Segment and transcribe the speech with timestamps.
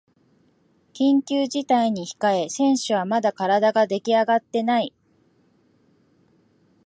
[0.95, 4.95] 緊急事態に控え選手はまだ体ができあがってない